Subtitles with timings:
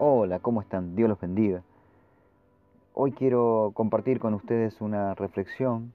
[0.00, 0.96] Hola, ¿cómo están?
[0.96, 1.62] Dios los bendiga.
[2.94, 5.92] Hoy quiero compartir con ustedes una reflexión.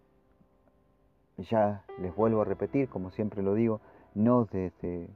[1.37, 3.81] Ya les vuelvo a repetir, como siempre lo digo,
[4.15, 5.09] no desde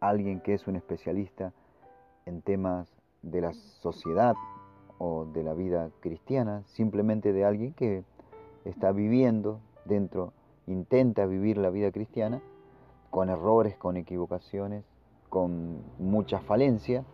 [0.00, 1.52] alguien que es un especialista
[2.24, 2.88] en temas
[3.22, 4.34] de la sociedad
[4.98, 8.02] o de la vida cristiana, simplemente de alguien que
[8.64, 10.32] está viviendo dentro,
[10.66, 12.42] intenta vivir la vida cristiana
[13.10, 14.84] con errores, con equivocaciones,
[15.28, 17.04] con mucha falencia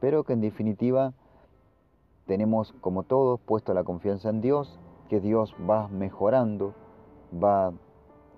[0.00, 1.12] pero que en definitiva
[2.26, 6.74] tenemos como todos puesto la confianza en Dios, que Dios va mejorando,
[7.32, 7.72] va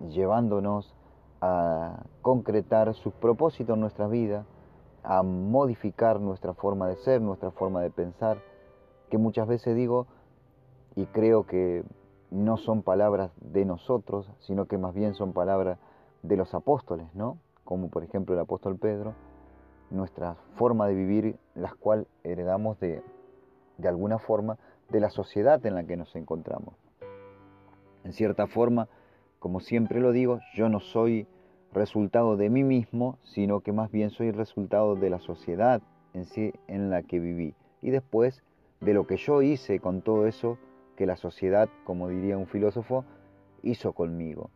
[0.09, 0.95] llevándonos
[1.41, 4.45] a concretar sus propósitos en nuestra vida,
[5.03, 8.39] a modificar nuestra forma de ser, nuestra forma de pensar,
[9.11, 10.07] que muchas veces digo
[10.95, 11.85] y creo que
[12.31, 15.79] no son palabras de nosotros, sino que más bien son palabras
[16.23, 17.37] de los apóstoles, ¿no?
[17.65, 19.15] Como por ejemplo el apóstol Pedro,
[19.93, 23.03] nuestra forma de vivir, las cual heredamos de,
[23.79, 26.75] de alguna forma de la sociedad en la que nos encontramos.
[28.05, 28.89] En cierta forma,
[29.39, 31.27] como siempre lo digo, yo no soy
[31.73, 35.83] resultado de mí mismo, sino que más bien soy resultado de la sociedad
[36.15, 37.55] en sí en la que viví.
[37.81, 38.43] Y después
[38.81, 40.59] de lo que yo hice con todo eso
[40.97, 43.05] que la sociedad, como diría un filósofo,
[43.63, 44.51] hizo conmigo.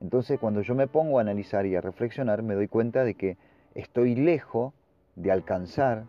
[0.00, 3.36] Entonces cuando yo me pongo a analizar y a reflexionar, me doy cuenta de que
[3.74, 4.72] estoy lejos
[5.16, 6.04] de alcanzar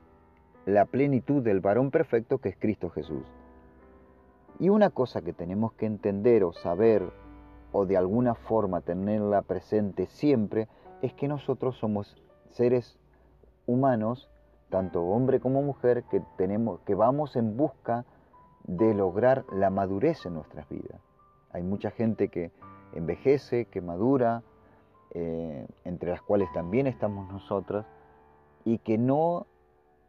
[0.66, 3.25] la plenitud del varón perfecto que es Cristo Jesús.
[4.59, 7.03] Y una cosa que tenemos que entender o saber
[7.72, 10.67] o de alguna forma tenerla presente siempre
[11.02, 12.16] es que nosotros somos
[12.52, 12.97] seres
[13.66, 14.30] humanos,
[14.69, 18.06] tanto hombre como mujer, que tenemos que vamos en busca
[18.66, 21.02] de lograr la madurez en nuestras vidas.
[21.52, 22.52] Hay mucha gente que
[22.94, 24.44] envejece, que madura,
[25.14, 27.86] eh, entre las cuales también estamos nosotros,
[28.66, 29.45] y que no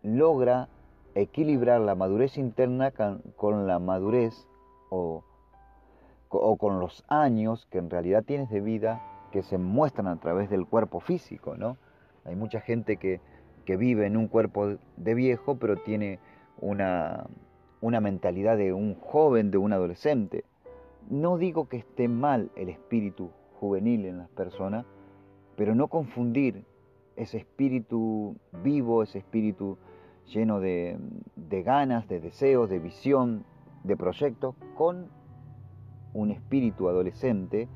[0.02, 0.68] logra
[1.14, 2.92] equilibrar la madurez interna
[3.36, 4.46] con la madurez
[4.90, 5.24] o,
[6.28, 10.66] con los años que en realidad tienes de vida que se muestran a través del
[10.66, 11.76] cuerpo físico, ¿no?
[12.24, 13.20] Hay mucha gente que,
[13.64, 16.18] que vive en un cuerpo de viejo, pero tiene
[16.60, 17.26] una,
[17.80, 20.44] una mentalidad de un joven, de un adolescente.
[21.10, 23.30] No digo que esté mal el espíritu
[23.64, 24.84] juvenil en las personas,
[25.56, 26.66] pero no confundir
[27.16, 29.78] ese espíritu vivo, ese espíritu
[30.26, 30.98] lleno de,
[31.64, 33.44] ganas, de deseos, de visión,
[33.82, 35.08] de proyectos, con
[36.12, 37.68] un espíritu adolescente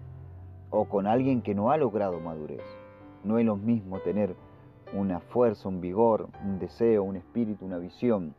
[0.69, 2.62] o con alguien que no ha logrado madurez.
[3.25, 4.37] No es lo mismo tener
[4.93, 8.34] una fuerza, un vigor, un deseo, un espíritu, una visión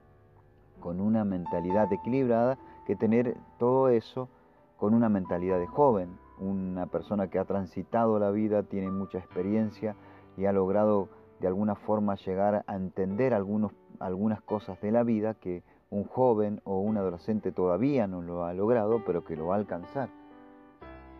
[0.79, 4.29] con una mentalidad equilibrada que tener todo eso
[4.77, 9.95] con una mentalidad de joven, una persona que ha transitado la vida, tiene mucha experiencia
[10.38, 15.33] y ha logrado de alguna forma llegar a entender algunos, algunas cosas de la vida
[15.33, 19.55] que un joven o un adolescente todavía no lo ha logrado, pero que lo va
[19.55, 20.09] a alcanzar.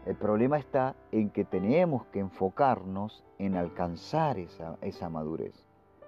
[0.06, 5.66] El problema está en que tenemos que enfocarnos en alcanzar esa, esa madurez.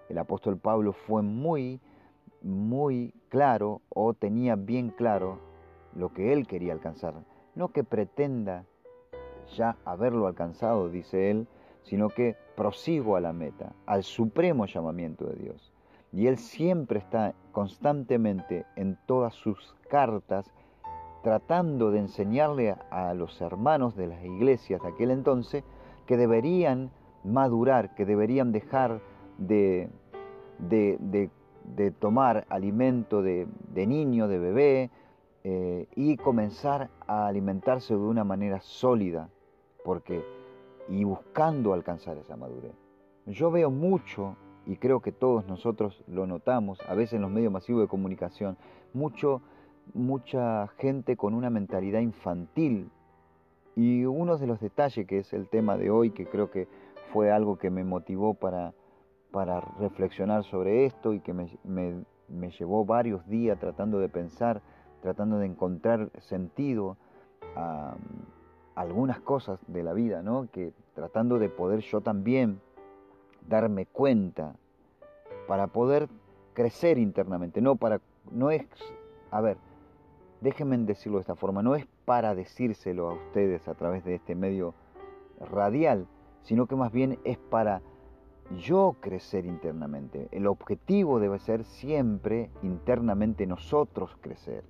[0.10, 1.80] El apóstol Pablo fue muy,
[2.42, 5.40] muy claro o tenía bien claro
[5.96, 7.14] lo que él quería alcanzar.
[7.56, 8.66] No que pretenda
[9.56, 11.48] ya haberlo alcanzado, dice él,
[11.84, 15.72] sino que prosigo a la meta, al supremo llamamiento de Dios.
[16.14, 20.52] Y Él siempre está constantemente en todas sus cartas
[21.24, 25.64] tratando de enseñarle a los hermanos de las iglesias de aquel entonces
[26.06, 26.92] que deberían
[27.24, 29.02] madurar, que deberían dejar
[29.38, 29.90] de,
[30.58, 31.30] de,
[32.00, 34.90] tomar alimento de, niño, de bebé,
[35.44, 39.30] eh, y comenzar a alimentarse de una manera sólida,
[39.84, 40.24] porque
[40.88, 42.74] y buscando alcanzar esa madurez.
[43.26, 47.52] Yo veo mucho, y creo que todos nosotros lo notamos, a veces en los medios
[47.52, 48.58] masivos de comunicación,
[48.94, 49.42] mucho,
[49.94, 52.90] mucha gente con una mentalidad infantil.
[53.76, 56.68] Y uno de los detalles que es el tema de hoy, que creo que
[57.14, 58.74] fue algo que me motivó para,
[59.32, 61.48] para reflexionar sobre esto y que me,
[62.28, 64.62] me llevó varios días tratando de pensar,
[65.02, 66.98] tratando de encontrar sentido
[67.56, 67.96] a
[68.76, 70.48] algunas cosas de la vida, ¿no?
[70.52, 72.62] Que tratando de poder yo también
[73.48, 74.56] darme cuenta
[75.48, 76.08] para poder
[76.54, 78.00] crecer internamente, no para
[78.32, 78.66] no es
[79.32, 79.58] a ver,
[80.42, 84.36] déjenme decirlo de esta forma, no es para decírselo a ustedes a través de este
[84.36, 84.74] medio
[85.40, 86.06] radial,
[86.44, 87.82] sino que más bien es para
[88.58, 90.28] yo crecer internamente.
[90.32, 94.66] El objetivo debe ser siempre internamente nosotros crecer.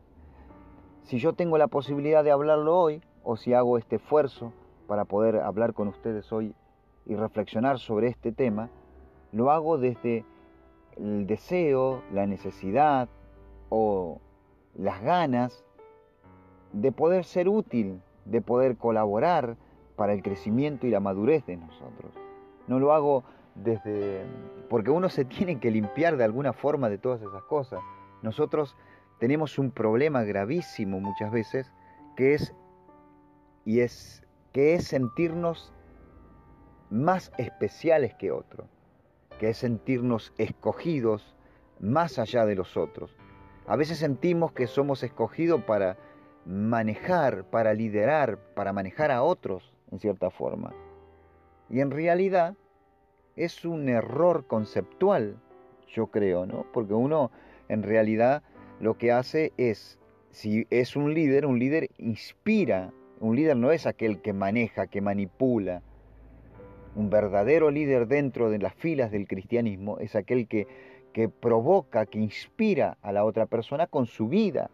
[1.04, 4.54] Si yo tengo la posibilidad de hablarlo hoy, o si hago este esfuerzo
[4.88, 6.54] para poder hablar con ustedes hoy
[7.06, 8.70] y reflexionar sobre este tema,
[9.32, 10.26] lo hago desde
[10.98, 13.10] el deseo, la necesidad
[13.70, 14.20] o
[14.76, 15.64] las ganas
[16.74, 19.56] de poder ser útil, de poder colaborar
[19.96, 22.12] para el crecimiento y la madurez de nosotros.
[22.68, 23.24] No lo hago
[23.56, 24.26] desde...
[24.70, 27.82] porque uno se tiene que limpiar de alguna forma de todas esas cosas.
[28.22, 28.76] Nosotros
[29.20, 31.72] tenemos un problema gravísimo muchas veces
[32.16, 32.56] que es
[33.66, 34.24] y es
[34.54, 35.74] que es sentirnos
[36.90, 38.68] más especiales que otros,
[39.40, 41.36] que es sentirnos escogidos
[41.80, 43.16] más allá de los otros.
[43.68, 45.98] A veces sentimos que somos escogidos para
[46.46, 50.74] manejar, para liderar, para manejar a otros en cierta forma.
[51.70, 52.56] Y en realidad
[53.36, 55.38] es un error conceptual,
[55.88, 56.66] yo creo, ¿no?
[56.74, 57.32] Porque uno
[57.70, 58.44] en realidad
[58.80, 59.98] lo que hace es,
[60.32, 62.92] si es un líder, un líder inspira.
[63.22, 65.84] Un líder no es aquel que maneja, que manipula.
[66.96, 70.68] Un verdadero líder dentro de las filas del cristianismo es aquel que,
[71.14, 74.72] que provoca, que inspira a la otra persona con su vida.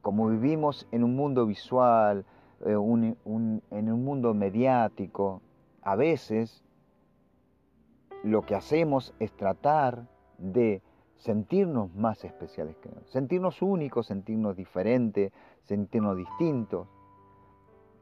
[0.00, 2.24] Como vivimos en un mundo visual,
[2.64, 5.42] eh, en un mundo mediático,
[5.82, 6.64] a veces
[8.22, 10.06] lo que hacemos es tratar
[10.38, 10.80] de
[11.24, 15.32] sentirnos más especiales que nosotros, sentirnos únicos, sentirnos diferentes,
[15.62, 16.86] sentirnos distintos.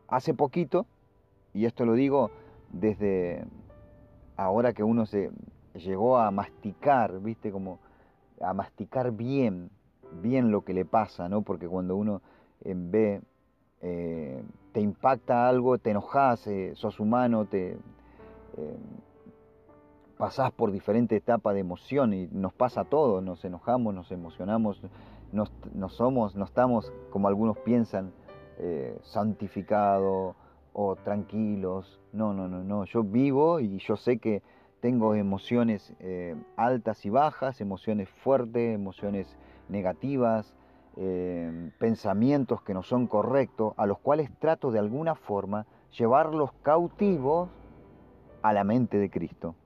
[0.09, 0.87] Hace poquito,
[1.55, 2.33] y esto lo digo
[2.73, 3.45] desde
[4.37, 5.31] ahora que uno se
[5.75, 7.79] llegó a masticar, viste, como
[8.41, 9.71] a masticar bien,
[10.21, 11.43] bien lo que le pasa, ¿no?
[11.43, 12.23] Porque cuando uno
[12.65, 13.21] eh, ve,
[13.83, 14.43] eh,
[14.73, 17.77] te impacta algo, te enojas, eh, sos humano, te
[20.23, 24.81] pasás por diferentes etapas de emoción y nos pasa todo, nos enojamos, nos emocionamos,
[25.33, 28.13] no somos, no estamos como algunos piensan,
[28.59, 30.37] eh, santificados
[30.75, 32.01] o tranquilos.
[32.13, 32.85] No, no, no, no.
[32.85, 34.45] Yo vivo y yo sé que
[34.79, 39.27] tengo emociones eh, altas y bajas, emociones fuertes, emociones
[39.69, 40.55] negativas,
[40.99, 45.67] eh, pensamientos que no son correctos, a los cuales trato de alguna forma
[45.99, 47.49] llevarlos cautivos
[48.43, 49.57] a la mente de Cristo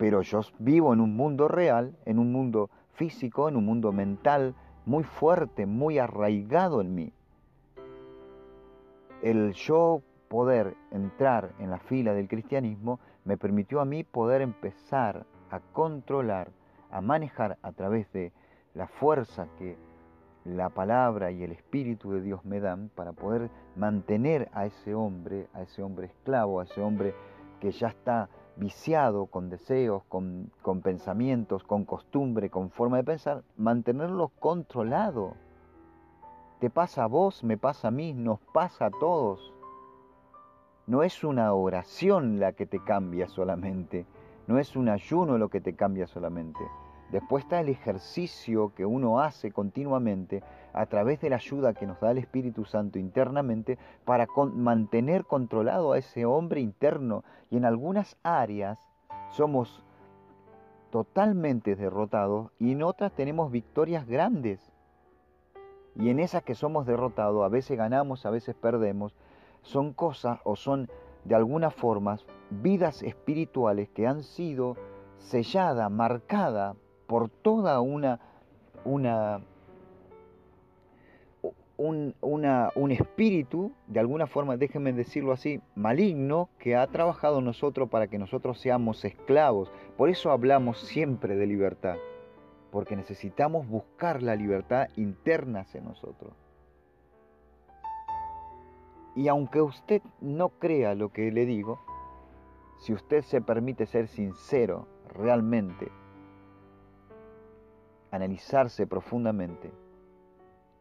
[0.00, 4.54] pero yo vivo en un mundo real, en un mundo físico, en un mundo mental
[4.86, 7.12] muy fuerte, muy arraigado en mí.
[9.20, 15.26] El yo poder entrar en la fila del cristianismo me permitió a mí poder empezar
[15.50, 16.48] a controlar,
[16.90, 18.32] a manejar a través de
[18.72, 19.76] la fuerza que
[20.46, 25.48] la palabra y el Espíritu de Dios me dan para poder mantener a ese hombre,
[25.52, 27.14] a ese hombre esclavo, a ese hombre
[27.60, 30.52] que ya está viciado con deseos, con,
[30.84, 35.34] pensamientos, con costumbre, con forma de pensar, mantenerlos controlado.
[36.60, 39.52] Te pasa a vos, me pasa a mí, nos pasa a todos.
[40.86, 44.06] No es una oración la que te cambia solamente,
[44.46, 46.60] no es un ayuno lo que te cambia solamente.
[47.12, 51.98] Después está el ejercicio que uno hace continuamente a través de la ayuda que nos
[52.00, 57.24] da el Espíritu Santo internamente para mantener controlado a ese hombre interno.
[57.50, 58.78] Y en algunas áreas
[59.30, 59.82] somos
[60.90, 64.72] totalmente derrotados y en otras tenemos victorias grandes.
[65.96, 69.16] Y en esas que somos derrotados, a veces ganamos, a veces perdemos,
[69.62, 70.88] son cosas o son
[71.24, 72.18] de alguna forma
[72.50, 74.76] vidas espirituales que han sido
[75.18, 76.76] selladas, marcadas
[77.10, 78.20] por toda una,
[78.84, 79.40] una,
[81.76, 87.90] un, un, espíritu, de alguna forma, déjenme decirlo así, maligno, que ha trabajado en nosotros
[87.90, 89.72] para que nosotros seamos esclavos.
[89.96, 91.96] Por eso hablamos siempre de libertad,
[92.70, 96.32] porque necesitamos buscar la libertad interna hacia nosotros.
[99.16, 101.80] Y aunque usted no crea lo que le digo,
[102.78, 105.90] si usted se permite ser sincero realmente
[108.10, 109.70] analizarse profundamente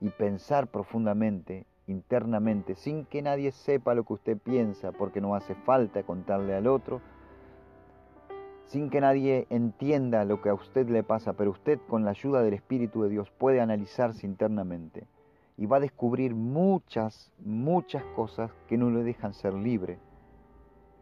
[0.01, 5.55] y pensar profundamente, internamente, sin que nadie sepa lo que usted piensa, porque no hace
[5.55, 7.01] falta contarle al otro,
[8.65, 12.43] sin que nadie entienda lo que a usted le pasa, pero usted con la ayuda
[12.43, 15.07] del Espíritu de Dios puede analizarse internamente
[15.57, 19.97] y va a descubrir muchas, muchas cosas que no le dejan ser libre.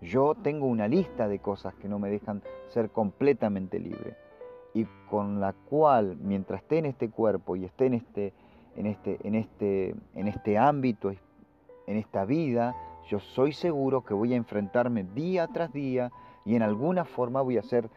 [0.02, 4.16] Yo tengo una lista de cosas que no me dejan ser completamente libre
[4.78, 8.34] y con la cual mientras esté en este cuerpo y esté en este,
[8.76, 11.12] en este, en este, en este ámbito,
[11.88, 12.76] en esta vida,
[13.08, 16.12] yo soy seguro que voy a enfrentarme día tras día
[16.46, 17.90] y en alguna forma voy a ser,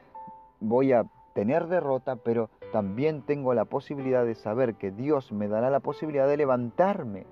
[0.58, 5.68] voy a tener derrota, pero también tengo la posibilidad de saber que Dios me dará
[5.68, 7.26] la posibilidad de levantarme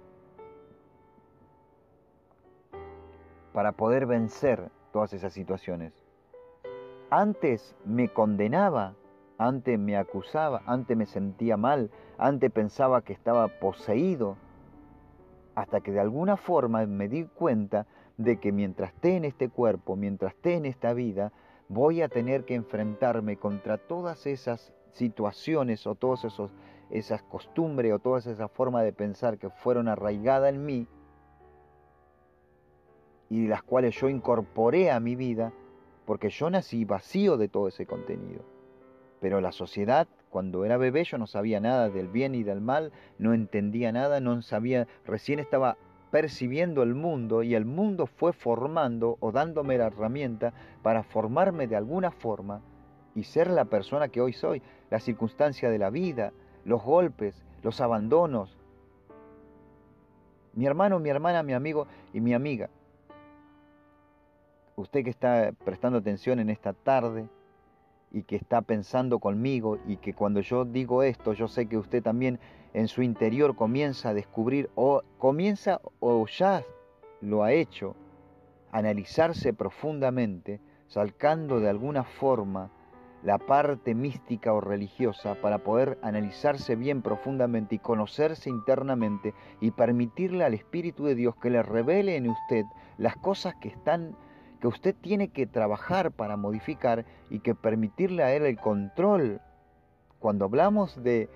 [3.54, 5.94] para poder vencer todas esas situaciones.
[7.08, 8.92] Antes me condenaba,
[9.38, 14.36] antes me acusaba, antes me sentía mal, antes pensaba que estaba poseído,
[15.54, 19.96] hasta que de alguna forma me di cuenta de que mientras esté en este cuerpo,
[19.96, 21.32] mientras esté en esta vida,
[21.68, 26.26] voy a tener que enfrentarme contra todas esas situaciones o todas
[26.90, 30.86] esas costumbres o todas esas formas de pensar que fueron arraigadas en mí
[33.30, 35.52] y las cuales yo incorporé a mi vida
[36.06, 38.57] porque yo nací vacío de todo ese contenido.
[39.20, 42.92] Pero la sociedad, cuando era bebé, yo no sabía nada del bien y del mal,
[43.18, 45.76] no entendía nada, no sabía, recién estaba
[46.10, 51.76] percibiendo el mundo y el mundo fue formando o dándome la herramienta para formarme de
[51.76, 52.62] alguna forma
[53.14, 56.32] y ser la persona que hoy soy, la circunstancia de la vida,
[56.64, 58.56] los golpes, los abandonos.
[60.54, 62.70] Mi hermano, mi hermana, mi amigo y mi amiga
[64.80, 67.28] usted que está prestando atención en esta tarde
[68.10, 72.02] y que está pensando conmigo y que cuando yo digo esto, yo sé que usted
[72.02, 72.38] también
[72.74, 76.64] en su interior comienza a descubrir o comienza o ya
[77.20, 77.96] lo ha hecho,
[78.70, 82.70] analizarse profundamente, sacando de alguna forma
[83.22, 90.44] la parte mística o religiosa para poder analizarse bien profundamente y conocerse internamente y permitirle
[90.44, 92.64] al Espíritu de Dios que le revele en usted
[92.96, 94.14] las cosas que están
[94.60, 99.40] que usted tiene que trabajar para modificar y que permitirle a él el control.
[100.18, 101.28] Cuando hablamos de,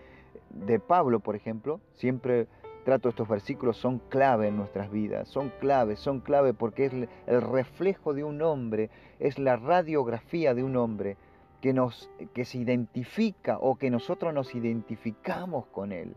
[0.50, 2.48] de Pablo, por ejemplo, siempre
[2.84, 6.92] trato estos versículos, son clave en nuestras vidas, son clave, son clave porque es
[7.26, 11.16] el reflejo de un hombre, es la radiografía de un hombre
[11.60, 16.16] que, nos, que se identifica o que nosotros nos identificamos con él.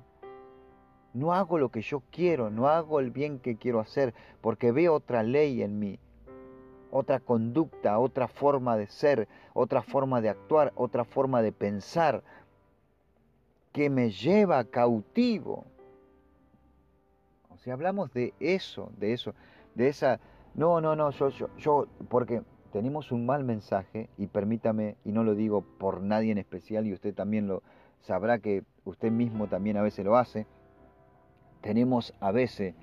[1.13, 4.95] No hago lo que yo quiero, no hago el bien que quiero hacer, porque veo
[4.95, 5.99] otra ley en mí
[6.91, 12.23] otra conducta, otra forma de ser, otra forma de actuar, otra forma de pensar,
[13.71, 15.65] que me lleva cautivo.
[17.49, 19.33] O sea, hablamos de eso, de eso,
[19.73, 20.19] de esa...
[20.53, 25.23] No, no, no, yo, yo, yo, porque tenemos un mal mensaje, y permítame, y no
[25.23, 27.63] lo digo por nadie en especial, y usted también lo
[28.01, 30.45] sabrá que usted mismo también a veces lo hace,
[31.61, 32.75] tenemos a veces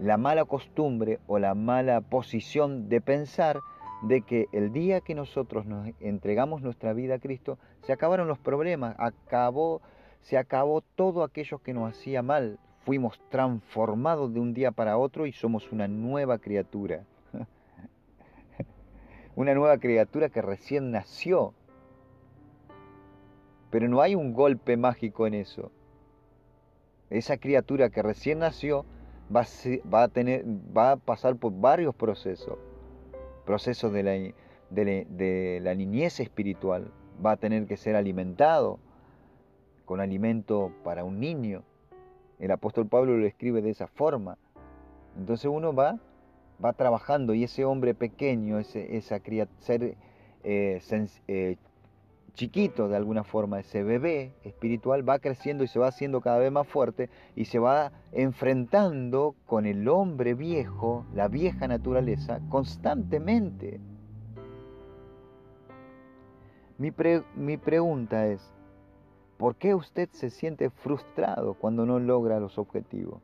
[0.00, 3.60] la mala costumbre o la mala posición de pensar
[4.02, 8.38] de que el día que nosotros nos entregamos nuestra vida a Cristo, se acabaron los
[8.38, 8.96] problemas,
[10.20, 15.26] se acabó todo aquello que nos hacía mal, fuimos transformados de un día para otro
[15.26, 17.04] y somos una nueva criatura.
[19.36, 21.54] una nueva criatura que recién nació.
[23.70, 25.72] Pero no hay un golpe mágico en eso.
[27.10, 28.86] Esa criatura que recién nació
[29.30, 32.58] va a, tener, va a pasar por varios procesos.
[33.44, 34.12] Procesos de la,
[34.70, 36.90] de, niñez espiritual.
[37.24, 38.78] Va a tener que ser alimentado
[39.84, 41.62] con alimento para un niño.
[42.38, 44.38] El apóstol Pablo lo escribe de esa forma.
[45.16, 45.98] Entonces uno va,
[46.64, 49.20] va trabajando y ese hombre pequeño, ese, esa
[49.58, 49.96] ser
[50.44, 50.80] eh,
[51.26, 51.56] eh,
[52.38, 56.52] chiquito de alguna forma, ese bebé espiritual va creciendo y se va haciendo cada vez
[56.52, 63.80] más fuerte y se va enfrentando con el hombre viejo, la vieja naturaleza, constantemente.
[66.78, 66.92] Mi,
[67.34, 68.40] mi pregunta es,
[69.36, 73.20] ¿por qué usted se siente frustrado cuando no logra los objetivos?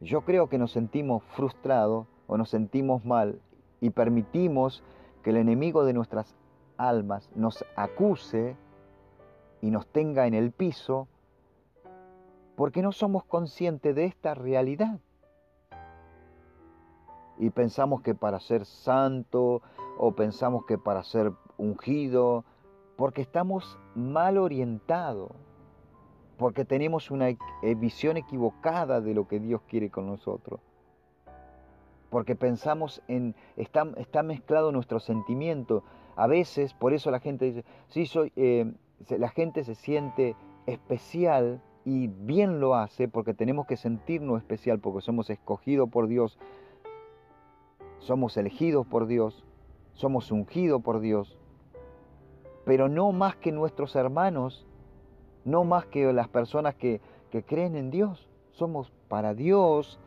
[0.00, 3.38] Yo creo que nos sentimos frustrados o nos sentimos mal
[3.82, 4.82] y permitimos
[5.22, 6.34] que el enemigo de nuestras
[6.76, 8.56] almas nos acuse
[9.60, 11.08] y nos tenga en el piso
[12.56, 15.00] porque no somos conscientes de esta realidad.
[17.38, 19.60] Y pensamos que para ser santo
[19.98, 22.44] o pensamos que para ser ungido,
[22.96, 25.32] porque estamos mal orientados,
[26.38, 27.38] porque tenemos una eh,
[27.76, 30.60] visión equivocada de lo que Dios quiere con nosotros
[32.14, 35.82] porque pensamos en, está, está mezclado nuestro sentimiento.
[36.16, 38.72] A veces, por eso la gente dice, sí, soy, eh,
[39.10, 45.00] la gente se siente especial y bien lo hace porque tenemos que sentirnos especial, porque
[45.02, 46.38] somos escogidos por Dios,
[47.98, 49.44] somos elegidos por Dios,
[49.94, 51.38] somos ungidos por Dios,
[52.64, 54.66] pero no más que nuestros hermanos,
[55.44, 59.98] no más que las personas que, que creen en Dios, somos para Dios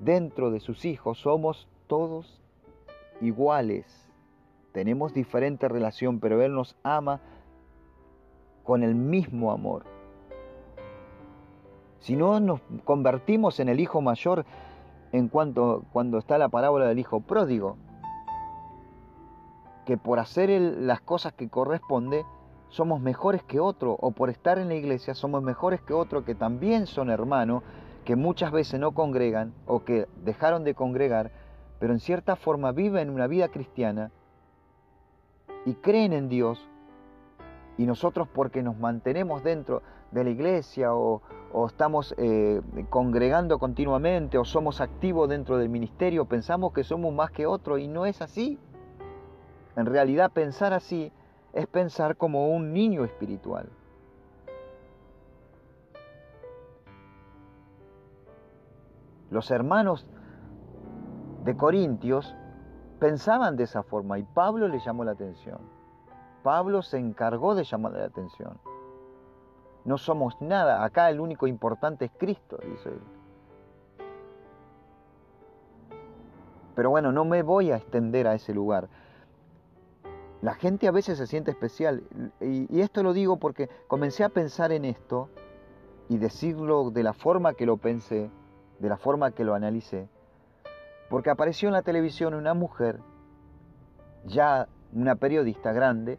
[0.00, 2.40] dentro de sus hijos somos todos
[3.20, 4.07] iguales.
[4.78, 7.18] Tenemos diferente relación, pero Él nos ama
[8.62, 9.82] con el mismo amor.
[11.98, 14.46] Si no nos convertimos en el hijo mayor,
[15.10, 17.76] en cuanto cuando está la parábola del hijo pródigo,
[19.84, 22.24] que por hacer las cosas que corresponde
[22.68, 26.36] somos mejores que otro, o por estar en la iglesia somos mejores que otro que
[26.36, 27.64] también son hermanos,
[28.04, 31.32] que muchas veces no congregan o que dejaron de congregar,
[31.80, 34.12] pero en cierta forma viven una vida cristiana
[35.64, 36.68] y creen en Dios,
[37.76, 41.22] y nosotros porque nos mantenemos dentro de la iglesia o,
[41.66, 42.60] estamos eh,
[42.90, 47.88] congregando continuamente o somos activos dentro del ministerio, pensamos que somos más que otro y
[47.88, 48.58] no es así.
[49.76, 51.12] En realidad pensar así
[51.52, 53.68] es pensar como un niño espiritual.
[59.30, 60.06] Los hermanos
[61.44, 62.34] de Corintios
[62.98, 65.58] pensaban de esa forma y Pablo le llamó la atención.
[66.42, 68.58] Pablo se encargó de llamarle la atención.
[69.84, 73.00] No somos nada, acá el único importante es Cristo, dice él.
[76.74, 78.88] Pero bueno, no me voy a extender a ese lugar.
[80.42, 82.04] La gente a veces se siente especial
[82.40, 85.28] y, esto lo digo porque comencé a pensar en esto
[86.08, 88.30] y decirlo de la forma que lo pensé,
[88.78, 90.08] de la forma que lo analicé,
[91.08, 93.00] porque apareció en la televisión una mujer,
[94.26, 96.18] ya una periodista grande,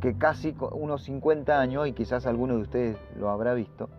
[0.00, 3.90] que casi unos 50 años, y quizás alguno de ustedes lo habrá visto,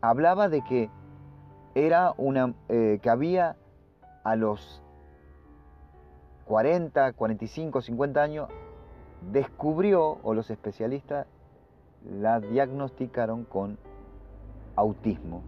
[0.00, 0.90] hablaba de que
[1.74, 3.56] era una eh, que había
[4.24, 4.82] a los
[6.46, 8.48] 40, 45, 50 años,
[9.32, 11.26] descubrió, o los especialistas
[12.08, 13.78] la diagnosticaron con
[14.76, 15.42] autismo.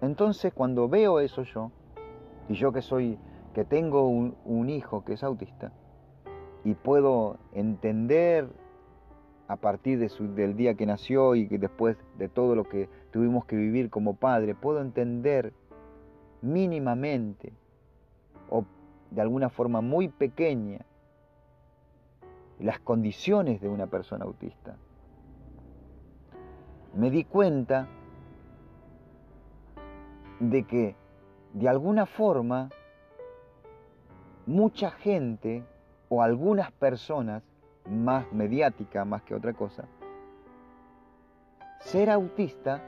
[0.00, 1.70] Entonces cuando veo eso yo,
[2.48, 3.18] y yo que soy,
[3.54, 5.72] que tengo un, hijo que es autista,
[6.64, 8.48] y puedo entender
[9.48, 13.46] a partir de del día que nació y que después de todo lo que tuvimos
[13.46, 15.52] que vivir como padre, puedo entender
[16.42, 17.52] mínimamente
[18.50, 18.64] o
[19.10, 20.84] de alguna forma muy pequeña
[22.60, 24.76] las condiciones de una persona autista.
[26.94, 27.88] Me di cuenta
[30.40, 30.96] de que
[31.52, 32.70] de alguna forma
[34.46, 35.64] mucha gente
[36.08, 37.42] o algunas personas,
[37.88, 39.84] más mediática más que otra cosa,
[41.80, 42.82] ser autista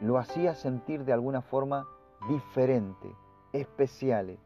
[0.00, 1.86] lo hacía sentir de alguna forma
[2.28, 3.08] diferente,
[3.52, 4.38] especiales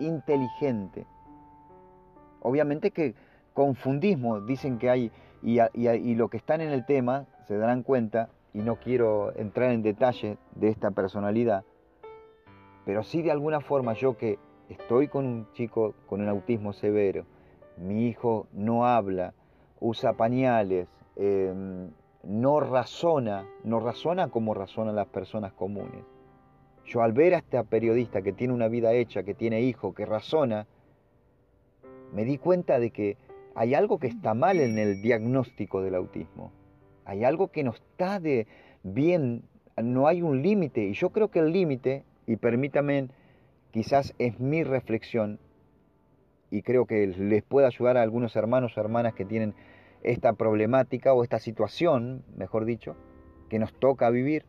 [0.00, 1.06] inteligente.
[2.40, 3.14] Obviamente que
[3.54, 5.12] confundismo, dicen que hay,
[5.42, 9.82] y, lo que están en el tema se darán cuenta, y no quiero entrar en
[9.82, 11.64] detalle de esta personalidad,
[12.84, 14.38] pero sí de alguna forma yo que
[14.68, 17.24] estoy con un chico con un autismo severo,
[17.76, 19.34] mi hijo no habla,
[19.80, 21.90] usa pañales, em,
[22.22, 26.04] no razona, no razona como razonan las personas comunes.
[26.84, 30.06] Yo al ver a esta periodista que tiene una vida hecha, que tiene hijo, que
[30.06, 30.66] razona,
[32.12, 33.16] me di cuenta de que
[33.54, 36.52] hay algo que está mal en el diagnóstico del autismo.
[37.04, 38.46] Hay algo que no está de
[38.82, 39.42] bien,
[39.76, 40.84] no hay un límite.
[40.84, 43.08] Y yo creo que el límite, y permítame,
[43.70, 45.38] quizás es mi reflexión,
[46.50, 49.54] y creo que les puede ayudar a algunos hermanos o hermanas que tienen
[50.02, 52.96] esta problemática o esta situación, mejor dicho,
[53.48, 54.44] que nos toca vivir,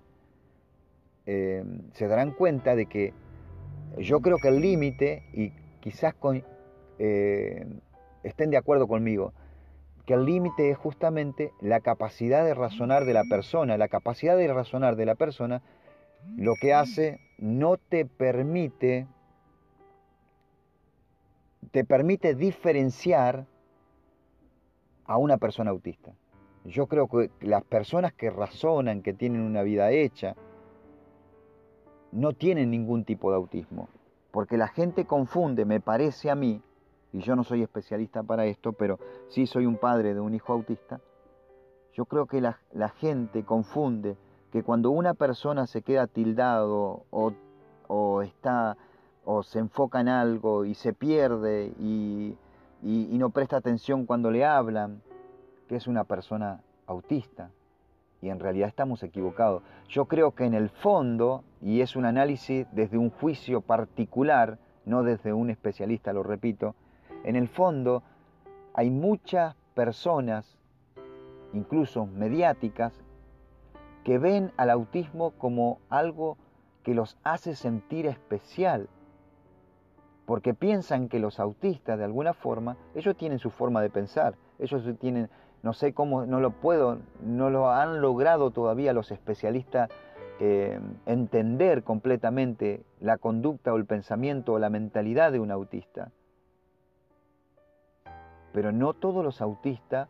[1.25, 3.13] eh, se darán cuenta de que
[3.97, 6.15] yo creo que el límite, y quizás
[6.97, 7.65] eh,
[8.23, 9.33] estén de acuerdo conmigo,
[10.05, 13.77] que el límite es justamente la capacidad de razonar de la persona.
[13.77, 15.61] La capacidad de razonar de la persona
[16.37, 19.07] lo que hace no te permite,
[21.71, 23.45] te permite diferenciar
[25.05, 26.13] a una persona autista.
[26.63, 30.35] Yo creo que las personas que razonan, que tienen una vida hecha,
[32.11, 33.89] no tienen ningún tipo de autismo.
[34.31, 36.61] Porque la gente confunde, me parece a mí,
[37.11, 38.99] y yo no soy especialista para esto, pero
[39.29, 41.01] sí soy un padre de un hijo autista,
[41.93, 44.15] yo creo que la, gente confunde
[44.51, 48.77] que cuando una persona se queda tildado o, está
[49.25, 52.37] o se enfoca en algo y se pierde y
[52.83, 55.01] no presta atención cuando le hablan,
[55.67, 57.51] que es una persona autista
[58.21, 59.63] y en realidad estamos equivocados.
[59.89, 65.03] Yo creo que en el fondo, y es un análisis desde un juicio particular, no
[65.03, 66.75] desde un especialista, lo repito,
[67.23, 68.03] en el fondo
[68.73, 70.57] hay muchas personas,
[71.53, 72.93] incluso mediáticas,
[74.03, 76.37] que ven al autismo como algo
[76.83, 78.89] que los hace sentir especial,
[80.25, 84.83] porque piensan que los autistas de alguna forma, ellos tienen su forma de pensar, ellos
[84.99, 85.29] tienen
[85.63, 89.89] no sé cómo, no lo puedo, no lo han logrado todavía los especialistas
[90.39, 96.11] eh, entender completamente la conducta o el pensamiento o la mentalidad de un autista.
[98.53, 100.09] Pero no todos los autistas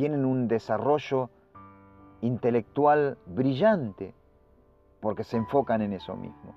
[0.00, 1.28] tienen un desarrollo
[2.22, 4.14] intelectual brillante
[5.00, 6.54] porque se enfocan en eso mismo.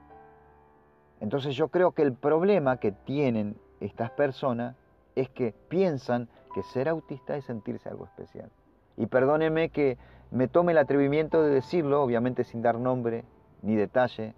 [1.19, 4.77] Entonces yo creo que el problema que tienen estas personas
[5.17, 8.49] es que piensan que ser autista es sentirse algo especial.
[8.95, 9.97] Y perdóneme que
[10.32, 13.25] me tome el atrevimiento de decirlo, obviamente sin dar nombre
[13.62, 14.36] ni detalle,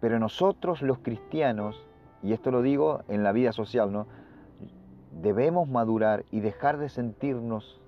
[0.00, 1.80] pero nosotros los cristianos,
[2.24, 4.08] y esto lo digo en la vida social, ¿no?
[5.20, 7.80] Debemos madurar y dejar de sentirnos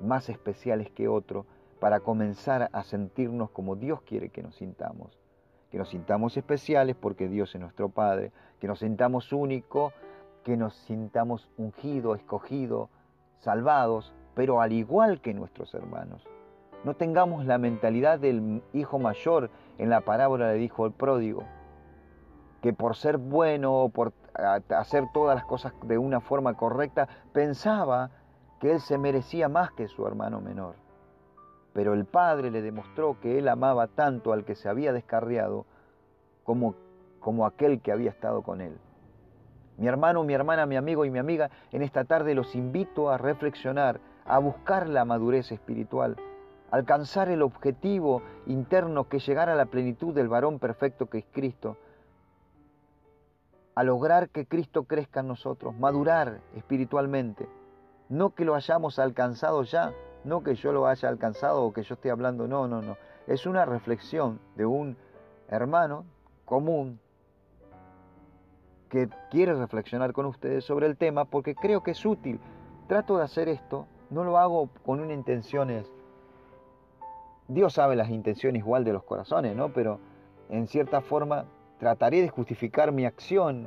[0.00, 1.46] más especiales que otro
[1.80, 5.16] para comenzar a sentirnos como Dios quiere que nos sintamos.
[5.70, 9.92] Que nos sintamos especiales porque Dios es nuestro Padre, que nos sintamos únicos,
[10.44, 12.88] que nos sintamos ungidos, escogidos,
[13.38, 16.26] salvados, pero al igual que nuestros hermanos.
[16.84, 21.44] No tengamos la mentalidad del hijo mayor en la parábola le dijo el pródigo,
[22.62, 28.10] que por ser bueno o por hacer todas las cosas de una forma correcta, pensaba
[28.60, 30.76] que él se merecía más que su hermano menor.
[31.72, 35.66] Pero el padre le demostró que él amaba tanto al que se había descarriado
[36.44, 36.74] como,
[37.20, 38.78] como aquel que había estado con él.
[39.76, 43.18] Mi hermano, mi hermana, mi amigo y mi amiga, en esta tarde los invito a
[43.18, 46.16] reflexionar, a buscar la madurez espiritual,
[46.70, 51.76] alcanzar el objetivo interno que llegar a la plenitud del varón perfecto que es Cristo,
[53.78, 57.48] a lograr que Cristo crezca en nosotros, madurar espiritualmente,
[58.08, 59.92] no que lo hayamos alcanzado ya,
[60.24, 62.96] no que yo lo haya alcanzado o que yo esté hablando, no, no, no,
[63.28, 64.96] es una reflexión de un
[65.48, 66.06] hermano
[66.44, 66.98] común
[68.88, 72.40] que quiere reflexionar con ustedes sobre el tema porque creo que es útil.
[72.88, 75.86] Trato de hacer esto, no lo hago con una intenciones.
[77.46, 79.72] Dios sabe las intenciones igual de los corazones, ¿no?
[79.72, 80.00] Pero
[80.48, 81.44] en cierta forma
[81.78, 83.66] trataré de justificar mi acción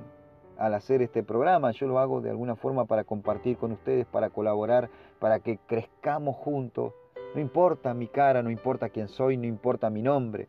[0.57, 1.71] al hacer este programa.
[1.71, 6.35] Yo lo hago de alguna forma para compartir con ustedes, para colaborar, para que crezcamos
[6.35, 6.93] juntos.
[7.35, 10.47] No importa mi cara, no importa quién soy, no importa mi nombre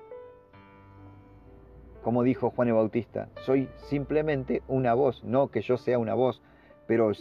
[2.02, 6.42] como dijo Juan el Bautista, soy simplemente una voz, no que yo sea una voz,
[6.86, 7.12] pero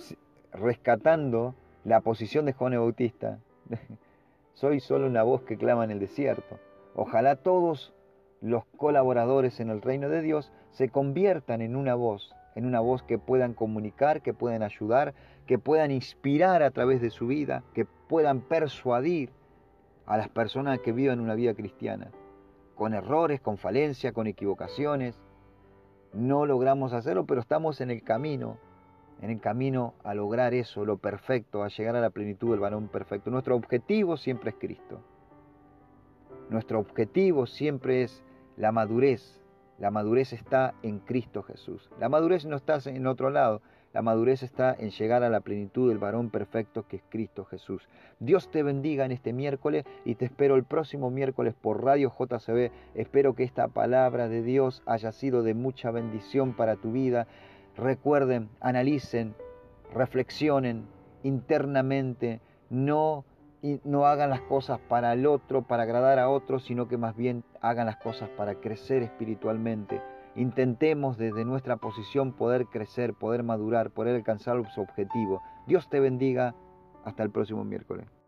[0.51, 3.39] rescatando la posición de Juan el Bautista,
[4.53, 6.59] soy solo una voz que clama en el desierto.
[6.95, 7.93] Ojalá todos
[8.41, 13.03] los colaboradores en el reino de Dios se conviertan en una voz, en una voz
[13.03, 15.13] que puedan comunicar, que puedan ayudar,
[15.45, 19.29] que puedan inspirar a través de su vida, que puedan persuadir
[20.05, 22.11] a las personas que vivan una vida cristiana
[22.75, 25.19] con errores, con falencias, con equivocaciones.
[26.13, 28.57] No logramos hacerlo, pero estamos en el camino,
[29.21, 32.87] en el camino a lograr eso, lo perfecto, a llegar a la plenitud del varón
[32.87, 33.29] perfecto.
[33.29, 34.99] Nuestro objetivo siempre es Cristo.
[36.49, 38.23] Nuestro objetivo siempre es
[38.61, 39.41] la madurez.
[39.79, 41.89] La madurez está en Cristo Jesús.
[41.99, 43.63] La madurez no está en otro lado.
[43.91, 47.81] La madurez está en llegar a la plenitud del varón perfecto que es Cristo Jesús.
[48.19, 52.71] Dios te bendiga en este miércoles y te espero el próximo miércoles por Radio JCB.
[52.93, 57.25] Espero que esta palabra de Dios haya sido de mucha bendición para tu vida.
[57.75, 59.33] Recuerden, analicen,
[59.91, 60.85] reflexionen
[61.23, 63.25] internamente, no
[63.83, 67.43] no hagan las cosas para el otro, para agradar a otro, sino que más bien
[67.61, 70.01] hagan las cosas para crecer espiritualmente.
[70.35, 75.41] Intentemos desde nuestra posición poder crecer, poder madurar, poder alcanzar su objetivo.
[75.67, 76.55] Dios te bendiga.
[77.03, 78.20] Hasta el próximo miércoles.